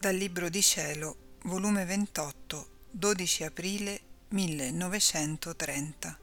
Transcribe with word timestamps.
Dal 0.00 0.14
Libro 0.14 0.48
di 0.48 0.62
Cielo, 0.62 1.38
volume 1.46 1.84
28, 1.84 2.68
12 2.92 3.42
aprile 3.42 4.00
1930. 4.28 6.18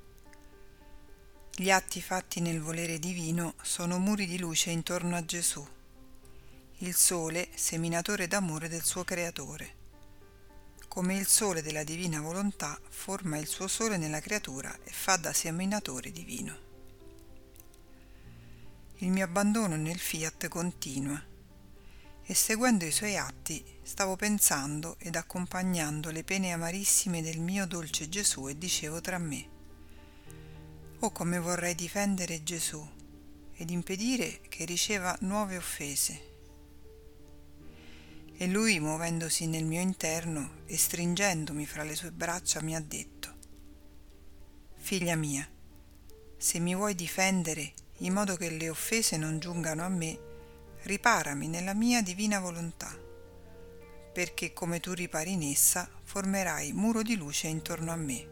Gli 1.53 1.69
atti 1.69 2.01
fatti 2.01 2.39
nel 2.39 2.61
volere 2.61 2.99
divino 2.99 3.55
sono 3.61 3.99
muri 3.99 4.27
di 4.27 4.39
luce 4.39 4.69
intorno 4.69 5.17
a 5.17 5.25
Gesù, 5.25 5.67
il 6.77 6.95
sole 6.95 7.49
seminatore 7.53 8.27
d'amore 8.27 8.69
del 8.69 8.85
suo 8.85 9.03
creatore. 9.03 9.75
Come 10.87 11.17
il 11.17 11.27
sole 11.27 11.61
della 11.61 11.83
divina 11.83 12.21
volontà 12.21 12.79
forma 12.87 13.37
il 13.37 13.47
suo 13.47 13.67
sole 13.67 13.97
nella 13.97 14.21
creatura 14.21 14.73
e 14.85 14.91
fa 14.91 15.17
da 15.17 15.33
seminatore 15.33 16.13
divino. 16.13 16.57
Il 18.99 19.11
mio 19.11 19.25
abbandono 19.25 19.75
nel 19.75 19.99
fiat 19.99 20.47
continua 20.47 21.33
e 22.27 22.33
seguendo 22.33 22.85
i 22.85 22.91
suoi 22.91 23.17
atti 23.17 23.63
stavo 23.83 24.15
pensando 24.15 24.95
ed 24.97 25.15
accompagnando 25.15 26.09
le 26.09 26.23
pene 26.23 26.53
amarissime 26.53 27.21
del 27.21 27.39
mio 27.39 27.67
dolce 27.67 28.09
Gesù 28.09 28.47
e 28.47 28.57
dicevo 28.57 28.99
tra 28.99 29.19
me, 29.19 29.49
oh 30.99 31.11
come 31.11 31.37
vorrei 31.37 31.75
difendere 31.75 32.41
Gesù 32.41 32.83
ed 33.53 33.69
impedire 33.69 34.41
che 34.49 34.65
riceva 34.65 35.15
nuove 35.21 35.57
offese. 35.57 36.33
E 38.37 38.47
lui, 38.47 38.79
muovendosi 38.79 39.47
nel 39.47 39.63
mio 39.63 39.79
interno 39.79 40.63
e 40.65 40.77
stringendomi 40.77 41.65
fra 41.65 41.83
le 41.83 41.95
sue 41.95 42.11
braccia, 42.11 42.61
mi 42.61 42.75
ha 42.75 42.81
detto, 42.81 43.33
Figlia 44.75 45.15
mia, 45.15 45.47
se 46.35 46.59
mi 46.59 46.75
vuoi 46.75 46.95
difendere 46.95 47.73
in 47.99 48.11
modo 48.11 48.35
che 48.35 48.49
le 48.49 48.69
offese 48.69 49.15
non 49.15 49.39
giungano 49.39 49.85
a 49.85 49.89
me, 49.89 50.19
riparami 50.85 51.47
nella 51.47 51.73
mia 51.73 52.01
divina 52.01 52.39
volontà, 52.39 52.95
perché 54.13 54.53
come 54.53 54.79
tu 54.79 54.93
ripari 54.93 55.31
in 55.31 55.41
essa 55.41 55.89
formerai 56.03 56.73
muro 56.73 57.01
di 57.01 57.15
luce 57.15 57.47
intorno 57.47 57.91
a 57.91 57.95
me, 57.95 58.27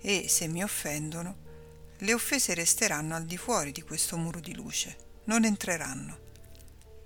e 0.00 0.26
se 0.28 0.48
mi 0.48 0.62
offendono, 0.62 1.44
le 1.98 2.14
offese 2.14 2.54
resteranno 2.54 3.14
al 3.14 3.24
di 3.24 3.36
fuori 3.36 3.72
di 3.72 3.82
questo 3.82 4.16
muro 4.16 4.40
di 4.40 4.54
luce, 4.54 4.96
non 5.24 5.44
entreranno. 5.44 6.24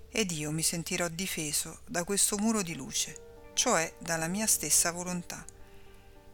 Ed 0.09 0.31
io 0.31 0.51
mi 0.51 0.63
sentirò 0.63 1.07
difeso 1.09 1.81
da 1.85 2.03
questo 2.03 2.37
muro 2.37 2.61
di 2.61 2.75
luce, 2.75 3.49
cioè 3.53 3.93
dalla 3.99 4.27
mia 4.27 4.47
stessa 4.47 4.91
volontà, 4.91 5.45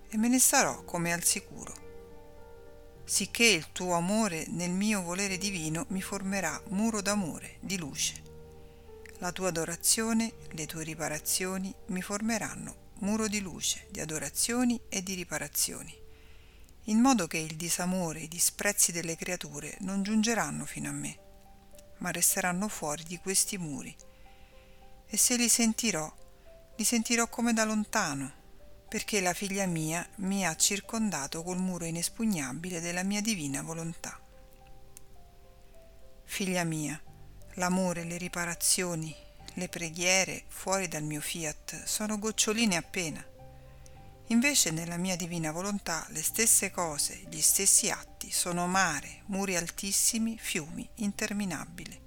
e 0.09 0.17
me 0.17 0.27
ne 0.27 0.39
sarò 0.39 0.83
come 0.83 1.11
al 1.11 1.23
sicuro 1.23 1.85
sicché 3.07 3.45
il 3.45 3.71
tuo 3.71 3.93
amore 3.93 4.47
nel 4.49 4.69
mio 4.69 5.01
volere 5.01 5.37
divino 5.37 5.85
mi 5.89 6.01
formerà 6.01 6.61
muro 6.71 7.01
d'amore, 7.01 7.55
di 7.61 7.77
luce. 7.77 8.26
La 9.19 9.31
tua 9.31 9.47
adorazione, 9.47 10.33
le 10.51 10.67
tue 10.67 10.83
riparazioni 10.83 11.73
mi 11.87 12.03
formeranno 12.03 12.85
muro 12.99 13.27
di 13.27 13.39
luce, 13.39 13.87
di 13.89 13.99
adorazioni 13.99 14.79
e 14.89 15.01
di 15.01 15.15
riparazioni, 15.15 15.91
in 16.83 16.99
modo 16.99 17.25
che 17.25 17.39
il 17.39 17.55
disamore 17.55 18.19
e 18.19 18.23
i 18.23 18.27
disprezzi 18.27 18.91
delle 18.91 19.15
creature 19.15 19.75
non 19.79 20.03
giungeranno 20.03 20.65
fino 20.65 20.89
a 20.89 20.93
me, 20.93 21.17
ma 21.97 22.11
resteranno 22.11 22.67
fuori 22.67 23.03
di 23.05 23.17
questi 23.17 23.57
muri. 23.57 23.95
E 25.07 25.17
se 25.17 25.35
li 25.35 25.49
sentirò, 25.49 26.13
li 26.75 26.83
sentirò 26.83 27.27
come 27.27 27.53
da 27.53 27.65
lontano, 27.65 28.31
perché 28.87 29.19
la 29.19 29.33
figlia 29.33 29.65
mia 29.65 30.07
mi 30.17 30.45
ha 30.45 30.55
circondato 30.55 31.41
col 31.41 31.57
muro 31.57 31.85
inespugnabile 31.85 32.79
della 32.81 33.01
mia 33.01 33.21
divina 33.21 33.63
volontà. 33.63 34.19
Figlia 36.23 36.63
mia, 36.63 37.01
L'amore, 37.57 38.03
le 38.03 38.17
riparazioni, 38.17 39.15
le 39.53 39.67
preghiere 39.67 40.43
fuori 40.47 40.87
dal 40.87 41.01
mio 41.01 41.21
fiat 41.21 41.85
sono 41.85 42.19
goccioline 42.19 42.75
appena. 42.75 43.25
Invece 44.27 44.69
nella 44.69 44.97
mia 44.97 45.15
divina 45.15 45.51
volontà 45.51 46.05
le 46.09 46.21
stesse 46.21 46.69
cose, 46.69 47.23
gli 47.27 47.41
stessi 47.41 47.89
atti 47.89 48.29
sono 48.29 48.67
mare, 48.67 49.23
muri 49.25 49.55
altissimi, 49.55 50.37
fiumi 50.37 50.87
interminabili. 50.95 51.99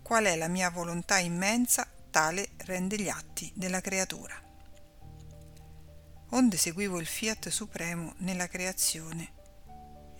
Qual 0.00 0.26
è 0.26 0.36
la 0.36 0.48
mia 0.48 0.70
volontà 0.70 1.18
immensa, 1.18 1.84
tale 2.10 2.50
rende 2.58 2.96
gli 3.00 3.08
atti 3.08 3.50
della 3.56 3.80
creatura. 3.80 4.40
Onde 6.30 6.56
seguivo 6.56 7.00
il 7.00 7.06
fiat 7.06 7.48
supremo 7.48 8.14
nella 8.18 8.46
creazione 8.46 9.40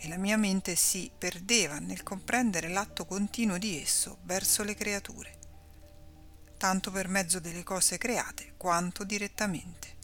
e 0.02 0.08
la 0.08 0.16
mia 0.16 0.36
mente 0.36 0.74
si 0.74 1.12
perdeva 1.16 1.78
nel 1.78 2.02
comprendere 2.02 2.66
l'atto 2.66 3.06
continuo 3.06 3.56
di 3.56 3.80
esso 3.80 4.18
verso 4.24 4.64
le 4.64 4.74
creature, 4.74 5.38
tanto 6.56 6.90
per 6.90 7.06
mezzo 7.06 7.38
delle 7.38 7.62
cose 7.62 7.98
create 7.98 8.54
quanto 8.56 9.04
direttamente. 9.04 9.98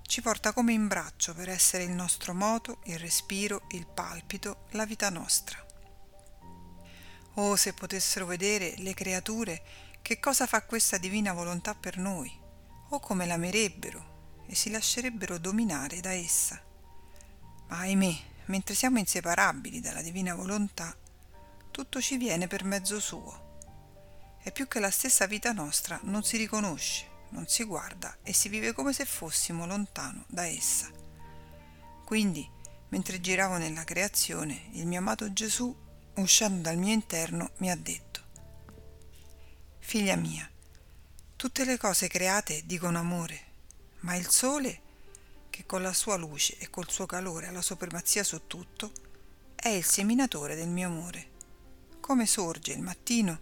Ci 0.00 0.22
porta 0.22 0.54
come 0.54 0.72
in 0.72 0.88
braccio 0.88 1.34
per 1.34 1.50
essere 1.50 1.82
il 1.82 1.90
nostro 1.90 2.32
moto, 2.32 2.80
il 2.84 2.98
respiro, 2.98 3.66
il 3.72 3.86
palpito, 3.86 4.64
la 4.70 4.86
vita 4.86 5.10
nostra. 5.10 5.62
Oh, 7.34 7.56
se 7.56 7.74
potessero 7.74 8.24
vedere 8.24 8.72
le 8.78 8.94
creature 8.94 9.62
che 10.00 10.18
cosa 10.18 10.46
fa 10.46 10.62
questa 10.62 10.96
divina 10.96 11.34
volontà 11.34 11.74
per 11.74 11.98
noi, 11.98 12.34
o 12.88 13.00
come 13.00 13.26
l'amerebbero 13.26 14.44
e 14.46 14.54
si 14.54 14.70
lascerebbero 14.70 15.36
dominare 15.36 16.00
da 16.00 16.12
essa. 16.12 16.58
Ma 17.68 17.80
ahimè, 17.80 18.29
mentre 18.50 18.74
siamo 18.74 18.98
inseparabili 18.98 19.80
dalla 19.80 20.02
divina 20.02 20.34
volontà, 20.34 20.94
tutto 21.70 22.00
ci 22.00 22.16
viene 22.18 22.48
per 22.48 22.64
mezzo 22.64 23.00
suo. 23.00 23.48
E 24.42 24.50
più 24.50 24.66
che 24.66 24.80
la 24.80 24.90
stessa 24.90 25.26
vita 25.26 25.52
nostra 25.52 25.98
non 26.02 26.24
si 26.24 26.36
riconosce, 26.36 27.06
non 27.30 27.46
si 27.46 27.62
guarda 27.64 28.18
e 28.22 28.32
si 28.32 28.48
vive 28.48 28.72
come 28.72 28.92
se 28.92 29.04
fossimo 29.04 29.66
lontano 29.66 30.24
da 30.26 30.46
essa. 30.46 30.90
Quindi, 32.04 32.46
mentre 32.88 33.20
giravo 33.20 33.56
nella 33.56 33.84
creazione, 33.84 34.68
il 34.72 34.86
mio 34.86 34.98
amato 34.98 35.32
Gesù, 35.32 35.74
uscendo 36.16 36.62
dal 36.62 36.76
mio 36.76 36.92
interno, 36.92 37.52
mi 37.58 37.70
ha 37.70 37.76
detto, 37.76 38.08
Figlia 39.78 40.16
mia, 40.16 40.48
tutte 41.36 41.64
le 41.64 41.78
cose 41.78 42.08
create 42.08 42.62
dicono 42.64 42.98
amore, 42.98 43.40
ma 44.00 44.16
il 44.16 44.28
sole 44.28 44.82
che 45.60 45.66
con 45.66 45.82
la 45.82 45.92
sua 45.92 46.16
luce 46.16 46.56
e 46.58 46.70
col 46.70 46.88
suo 46.88 47.04
calore 47.04 47.46
ha 47.46 47.50
la 47.50 47.60
supremazia 47.60 48.24
su 48.24 48.46
tutto, 48.46 48.92
è 49.54 49.68
il 49.68 49.84
seminatore 49.84 50.54
del 50.54 50.68
mio 50.68 50.88
amore. 50.88 51.28
Come 52.00 52.24
sorge 52.24 52.72
il 52.72 52.80
mattino, 52.80 53.40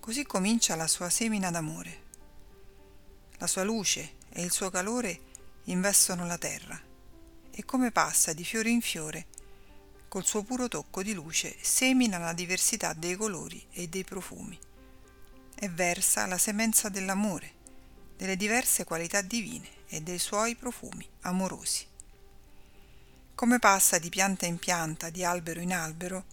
così 0.00 0.24
comincia 0.24 0.76
la 0.76 0.86
sua 0.86 1.10
semina 1.10 1.50
d'amore. 1.50 2.00
La 3.36 3.46
sua 3.46 3.64
luce 3.64 4.14
e 4.30 4.42
il 4.42 4.50
suo 4.50 4.70
calore 4.70 5.20
investono 5.64 6.26
la 6.26 6.38
terra 6.38 6.80
e 7.50 7.64
come 7.66 7.90
passa 7.90 8.32
di 8.32 8.44
fiore 8.44 8.70
in 8.70 8.80
fiore, 8.80 9.26
col 10.08 10.24
suo 10.24 10.42
puro 10.42 10.68
tocco 10.68 11.02
di 11.02 11.12
luce 11.12 11.54
semina 11.60 12.16
la 12.16 12.32
diversità 12.32 12.94
dei 12.94 13.16
colori 13.16 13.62
e 13.72 13.88
dei 13.88 14.04
profumi 14.04 14.58
e 15.54 15.68
versa 15.68 16.24
la 16.24 16.38
semenza 16.38 16.88
dell'amore, 16.88 17.52
delle 18.16 18.36
diverse 18.36 18.84
qualità 18.84 19.20
divine 19.20 19.80
e 19.92 20.00
dei 20.00 20.18
suoi 20.18 20.56
profumi 20.56 21.06
amorosi. 21.20 21.86
Come 23.34 23.58
passa 23.58 23.98
di 23.98 24.08
pianta 24.08 24.46
in 24.46 24.58
pianta, 24.58 25.10
di 25.10 25.22
albero 25.22 25.60
in 25.60 25.74
albero, 25.74 26.24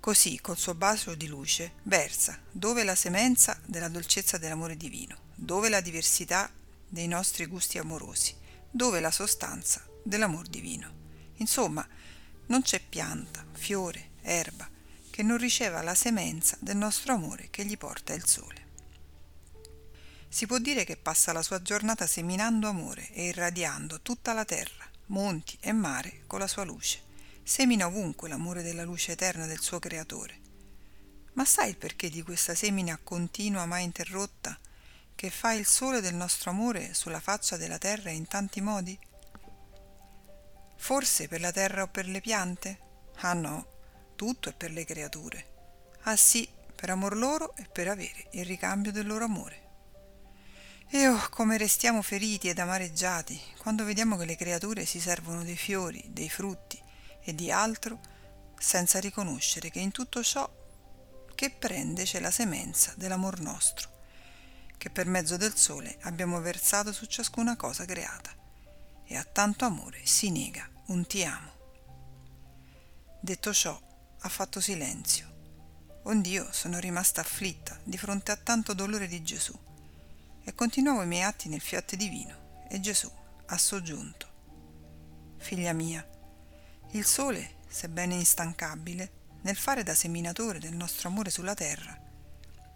così 0.00 0.40
col 0.40 0.56
suo 0.56 0.74
bacio 0.74 1.14
di 1.14 1.26
luce 1.26 1.74
versa 1.82 2.40
dove 2.50 2.82
la 2.82 2.94
semenza 2.94 3.60
della 3.66 3.88
dolcezza 3.88 4.38
dell'amore 4.38 4.78
divino, 4.78 5.18
dove 5.34 5.68
la 5.68 5.82
diversità 5.82 6.50
dei 6.88 7.06
nostri 7.06 7.44
gusti 7.44 7.76
amorosi, 7.76 8.34
dove 8.70 9.00
la 9.00 9.10
sostanza 9.10 9.86
dell'amor 10.02 10.46
divino. 10.48 10.90
Insomma, 11.36 11.86
non 12.46 12.62
c'è 12.62 12.80
pianta, 12.80 13.44
fiore, 13.52 14.12
erba 14.22 14.66
che 15.10 15.22
non 15.22 15.36
riceva 15.36 15.82
la 15.82 15.94
semenza 15.94 16.56
del 16.58 16.76
nostro 16.76 17.12
amore 17.12 17.48
che 17.50 17.66
gli 17.66 17.76
porta 17.76 18.14
il 18.14 18.26
sole. 18.26 18.61
Si 20.32 20.46
può 20.46 20.56
dire 20.56 20.84
che 20.84 20.96
passa 20.96 21.34
la 21.34 21.42
sua 21.42 21.60
giornata 21.60 22.06
seminando 22.06 22.66
amore 22.66 23.06
e 23.12 23.26
irradiando 23.26 24.00
tutta 24.00 24.32
la 24.32 24.46
terra, 24.46 24.88
monti 25.08 25.58
e 25.60 25.72
mare 25.72 26.22
con 26.26 26.38
la 26.38 26.46
sua 26.46 26.64
luce. 26.64 27.02
Semina 27.42 27.86
ovunque 27.86 28.30
l'amore 28.30 28.62
della 28.62 28.82
luce 28.82 29.12
eterna 29.12 29.44
del 29.44 29.60
suo 29.60 29.78
creatore. 29.78 30.40
Ma 31.34 31.44
sai 31.44 31.68
il 31.68 31.76
perché 31.76 32.08
di 32.08 32.22
questa 32.22 32.54
semina 32.54 32.98
continua 33.04 33.66
mai 33.66 33.84
interrotta 33.84 34.58
che 35.14 35.28
fa 35.28 35.52
il 35.52 35.66
sole 35.66 36.00
del 36.00 36.14
nostro 36.14 36.48
amore 36.48 36.94
sulla 36.94 37.20
faccia 37.20 37.58
della 37.58 37.76
terra 37.76 38.08
in 38.08 38.26
tanti 38.26 38.62
modi? 38.62 38.98
Forse 40.76 41.28
per 41.28 41.42
la 41.42 41.52
terra 41.52 41.82
o 41.82 41.88
per 41.88 42.06
le 42.06 42.22
piante? 42.22 42.78
Ah 43.16 43.34
no, 43.34 43.66
tutto 44.16 44.48
è 44.48 44.54
per 44.54 44.70
le 44.70 44.86
creature. 44.86 45.46
Ah 46.04 46.16
sì, 46.16 46.48
per 46.74 46.88
amor 46.88 47.18
loro 47.18 47.54
e 47.54 47.68
per 47.70 47.88
avere 47.88 48.28
il 48.30 48.46
ricambio 48.46 48.92
del 48.92 49.06
loro 49.06 49.24
amore. 49.24 49.61
E 50.94 51.08
oh, 51.08 51.26
come 51.30 51.56
restiamo 51.56 52.02
feriti 52.02 52.50
ed 52.50 52.58
amareggiati 52.58 53.40
quando 53.56 53.82
vediamo 53.82 54.18
che 54.18 54.26
le 54.26 54.36
creature 54.36 54.84
si 54.84 55.00
servono 55.00 55.42
dei 55.42 55.56
fiori, 55.56 56.04
dei 56.08 56.28
frutti 56.28 56.78
e 57.22 57.34
di 57.34 57.50
altro 57.50 57.98
senza 58.58 59.00
riconoscere 59.00 59.70
che 59.70 59.78
in 59.78 59.90
tutto 59.90 60.22
ciò 60.22 60.46
che 61.34 61.48
prende 61.48 62.02
c'è 62.04 62.20
la 62.20 62.30
semenza 62.30 62.92
dell'amor 62.94 63.40
nostro, 63.40 63.88
che 64.76 64.90
per 64.90 65.06
mezzo 65.06 65.38
del 65.38 65.56
sole 65.56 65.96
abbiamo 66.02 66.42
versato 66.42 66.92
su 66.92 67.06
ciascuna 67.06 67.56
cosa 67.56 67.86
creata 67.86 68.30
e 69.06 69.16
a 69.16 69.24
tanto 69.24 69.64
amore 69.64 70.04
si 70.04 70.30
nega 70.30 70.68
un 70.88 71.06
ti 71.06 71.24
amo. 71.24 71.52
Detto 73.18 73.54
ciò, 73.54 73.80
ha 74.20 74.28
fatto 74.28 74.60
silenzio. 74.60 76.00
Ond'io 76.02 76.52
sono 76.52 76.78
rimasta 76.78 77.22
afflitta 77.22 77.80
di 77.82 77.96
fronte 77.96 78.30
a 78.30 78.36
tanto 78.36 78.74
dolore 78.74 79.08
di 79.08 79.22
Gesù 79.22 79.58
e 80.44 80.54
continuavo 80.54 81.02
i 81.02 81.06
miei 81.06 81.22
atti 81.22 81.48
nel 81.48 81.60
fiat 81.60 81.94
divino 81.96 82.64
e 82.68 82.80
Gesù 82.80 83.10
ha 83.46 83.58
soggiunto. 83.58 84.30
Figlia 85.38 85.72
mia, 85.72 86.06
il 86.92 87.04
sole, 87.04 87.56
sebbene 87.68 88.14
instancabile, 88.14 89.20
nel 89.42 89.56
fare 89.56 89.82
da 89.82 89.94
seminatore 89.94 90.58
del 90.58 90.74
nostro 90.74 91.08
amore 91.08 91.30
sulla 91.30 91.54
terra, 91.54 91.98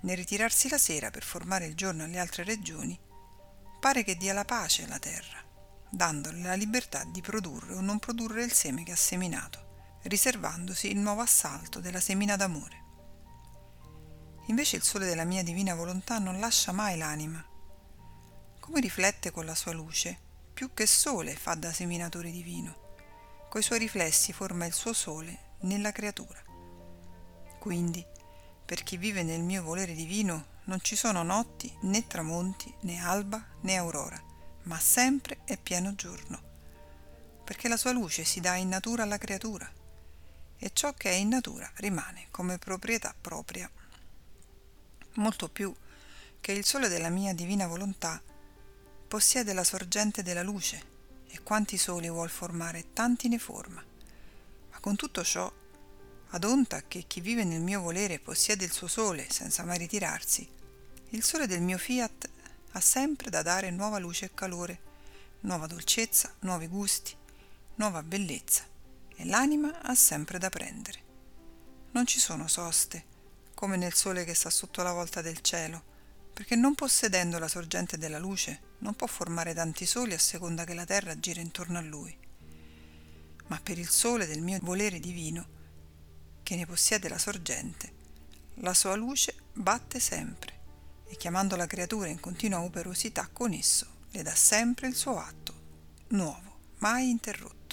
nel 0.02 0.16
ritirarsi 0.16 0.68
la 0.68 0.78
sera 0.78 1.10
per 1.10 1.22
formare 1.22 1.66
il 1.66 1.74
giorno 1.74 2.04
alle 2.04 2.18
altre 2.18 2.44
regioni, 2.44 2.98
pare 3.80 4.04
che 4.04 4.16
dia 4.16 4.32
la 4.32 4.44
pace 4.44 4.84
alla 4.84 4.98
terra, 4.98 5.42
dandole 5.90 6.40
la 6.40 6.54
libertà 6.54 7.04
di 7.04 7.20
produrre 7.20 7.74
o 7.74 7.80
non 7.80 7.98
produrre 7.98 8.42
il 8.42 8.52
seme 8.52 8.82
che 8.82 8.92
ha 8.92 8.96
seminato, 8.96 9.98
riservandosi 10.02 10.90
il 10.90 10.98
nuovo 10.98 11.20
assalto 11.20 11.80
della 11.80 12.00
semina 12.00 12.36
d'amore. 12.36 12.84
Invece 14.46 14.76
il 14.76 14.82
sole 14.82 15.06
della 15.06 15.24
mia 15.24 15.42
divina 15.42 15.74
volontà 15.74 16.18
non 16.18 16.38
lascia 16.38 16.72
mai 16.72 16.96
l'anima. 16.96 17.44
Come 18.66 18.80
riflette 18.80 19.30
con 19.30 19.44
la 19.44 19.54
sua 19.54 19.72
luce, 19.72 20.18
più 20.52 20.74
che 20.74 20.86
sole 20.86 21.36
fa 21.36 21.54
da 21.54 21.72
seminatore 21.72 22.32
divino. 22.32 22.96
Coi 23.48 23.62
suoi 23.62 23.78
riflessi 23.78 24.32
forma 24.32 24.66
il 24.66 24.72
suo 24.72 24.92
sole 24.92 25.54
nella 25.60 25.92
creatura. 25.92 26.42
Quindi, 27.60 28.04
per 28.64 28.82
chi 28.82 28.96
vive 28.96 29.22
nel 29.22 29.40
mio 29.40 29.62
volere 29.62 29.94
divino, 29.94 30.46
non 30.64 30.80
ci 30.80 30.96
sono 30.96 31.22
notti, 31.22 31.72
né 31.82 32.08
tramonti, 32.08 32.74
né 32.80 32.98
alba, 32.98 33.40
né 33.60 33.76
aurora, 33.76 34.20
ma 34.64 34.80
sempre 34.80 35.38
è 35.44 35.56
pieno 35.56 35.94
giorno, 35.94 36.42
perché 37.44 37.68
la 37.68 37.76
sua 37.76 37.92
luce 37.92 38.24
si 38.24 38.40
dà 38.40 38.56
in 38.56 38.68
natura 38.68 39.04
alla 39.04 39.16
creatura 39.16 39.70
e 40.58 40.70
ciò 40.72 40.92
che 40.92 41.10
è 41.10 41.14
in 41.14 41.28
natura 41.28 41.70
rimane 41.76 42.26
come 42.32 42.58
proprietà 42.58 43.14
propria. 43.18 43.70
Molto 45.14 45.48
più 45.48 45.72
che 46.40 46.50
il 46.50 46.64
sole 46.64 46.88
della 46.88 47.10
mia 47.10 47.32
divina 47.32 47.68
volontà 47.68 48.20
possiede 49.06 49.52
la 49.52 49.64
sorgente 49.64 50.22
della 50.22 50.42
luce 50.42 50.94
e 51.28 51.40
quanti 51.42 51.78
soli 51.78 52.08
vuol 52.08 52.30
formare 52.30 52.92
tanti 52.92 53.28
ne 53.28 53.38
forma. 53.38 53.82
Ma 54.70 54.78
con 54.80 54.96
tutto 54.96 55.22
ciò, 55.22 55.50
ad 56.30 56.44
onta 56.44 56.82
che 56.86 57.04
chi 57.06 57.20
vive 57.20 57.44
nel 57.44 57.60
mio 57.60 57.80
volere 57.80 58.18
possiede 58.18 58.64
il 58.64 58.72
suo 58.72 58.88
sole 58.88 59.26
senza 59.30 59.64
mai 59.64 59.78
ritirarsi, 59.78 60.48
il 61.10 61.22
sole 61.22 61.46
del 61.46 61.62
mio 61.62 61.78
fiat 61.78 62.28
ha 62.72 62.80
sempre 62.80 63.30
da 63.30 63.42
dare 63.42 63.70
nuova 63.70 63.98
luce 63.98 64.26
e 64.26 64.34
calore, 64.34 64.80
nuova 65.40 65.66
dolcezza, 65.66 66.34
nuovi 66.40 66.66
gusti, 66.66 67.14
nuova 67.76 68.02
bellezza 68.02 68.64
e 69.14 69.24
l'anima 69.24 69.80
ha 69.82 69.94
sempre 69.94 70.38
da 70.38 70.48
prendere. 70.48 71.04
Non 71.92 72.06
ci 72.06 72.18
sono 72.18 72.48
soste, 72.48 73.04
come 73.54 73.76
nel 73.76 73.94
sole 73.94 74.24
che 74.24 74.34
sta 74.34 74.50
sotto 74.50 74.82
la 74.82 74.92
volta 74.92 75.22
del 75.22 75.40
cielo, 75.40 75.94
perché 76.36 76.54
non 76.54 76.74
possedendo 76.74 77.38
la 77.38 77.48
sorgente 77.48 77.96
della 77.96 78.18
luce 78.18 78.74
non 78.80 78.92
può 78.92 79.06
formare 79.06 79.54
tanti 79.54 79.86
soli 79.86 80.12
a 80.12 80.18
seconda 80.18 80.64
che 80.64 80.74
la 80.74 80.84
terra 80.84 81.18
gira 81.18 81.40
intorno 81.40 81.78
a 81.78 81.80
lui. 81.80 82.14
Ma 83.46 83.58
per 83.62 83.78
il 83.78 83.88
sole 83.88 84.26
del 84.26 84.42
mio 84.42 84.58
volere 84.60 85.00
divino, 85.00 85.46
che 86.42 86.54
ne 86.54 86.66
possiede 86.66 87.08
la 87.08 87.16
sorgente, 87.16 87.90
la 88.56 88.74
sua 88.74 88.94
luce 88.96 89.34
batte 89.54 89.98
sempre 89.98 90.60
e 91.06 91.16
chiamando 91.16 91.56
la 91.56 91.66
creatura 91.66 92.08
in 92.08 92.20
continua 92.20 92.60
operosità 92.60 93.30
con 93.32 93.54
esso, 93.54 93.86
le 94.10 94.22
dà 94.22 94.34
sempre 94.34 94.88
il 94.88 94.94
suo 94.94 95.18
atto, 95.18 95.54
nuovo, 96.08 96.58
mai 96.80 97.08
interrotto. 97.08 97.65